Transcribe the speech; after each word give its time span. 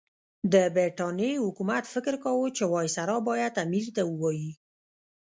د 0.53 0.55
برټانیې 0.75 1.43
حکومت 1.45 1.83
فکر 1.93 2.13
کاوه 2.23 2.47
چې 2.57 2.63
وایسرا 2.73 3.17
باید 3.29 3.53
امیر 3.65 3.85
ته 3.95 4.01
ووايي. 4.11 4.51